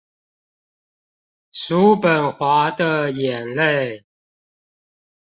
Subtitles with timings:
[1.51, 4.03] 叔本華的眼淚